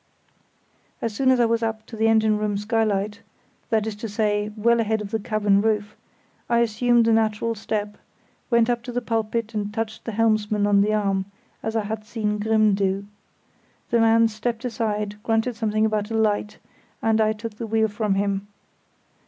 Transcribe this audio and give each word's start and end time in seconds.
As 0.99 1.13
soon 1.13 1.29
as 1.29 1.39
I 1.39 1.45
was 1.45 1.61
up 1.61 1.85
to 1.85 1.95
the 1.95 2.07
engine 2.07 2.39
room 2.39 2.57
skylight 2.57 3.21
(that 3.69 3.85
is 3.85 3.95
to 3.97 4.09
say, 4.09 4.51
well 4.57 4.79
ahead 4.79 4.99
of 4.99 5.11
the 5.11 5.19
cabin 5.19 5.61
roof) 5.61 5.95
I 6.49 6.57
assumed 6.61 7.07
a 7.07 7.13
natural 7.13 7.53
step, 7.53 7.99
went 8.49 8.67
up 8.67 8.81
to 8.85 8.91
the 8.91 8.99
pulpit 8.99 9.53
and 9.53 9.71
touched 9.71 10.05
the 10.05 10.13
helmsman 10.13 10.65
on 10.65 10.81
the 10.81 10.91
arm, 10.95 11.25
as 11.61 11.75
I 11.75 11.83
had 11.83 12.03
seen 12.03 12.39
Grimm 12.39 12.73
do. 12.73 13.05
The 13.91 13.99
man 13.99 14.27
stepped 14.27 14.65
aside, 14.65 15.21
grunting 15.21 15.53
something 15.53 15.85
about 15.85 16.09
a 16.09 16.15
light, 16.17 16.57
and 17.03 17.21
I 17.21 17.31
took 17.33 17.57
the 17.57 17.67
wheel 17.67 17.87
from 17.87 18.15
him. 18.15 18.47